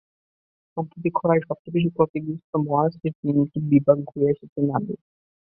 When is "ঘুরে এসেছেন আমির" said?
4.09-4.99